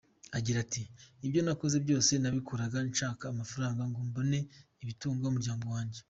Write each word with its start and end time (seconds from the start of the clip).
Agira 0.37 0.57
ati: 0.65 0.83
"Ibyo 1.25 1.39
nakoze 1.45 1.77
byose 1.85 2.11
nabikoraga 2.21 2.77
nshaka 2.89 3.23
amafaranga 3.27 3.81
ngo 3.89 3.99
mbone 4.07 4.39
ibitunga 4.83 5.23
umuryango 5.29 5.65
wanjye. 5.75 5.99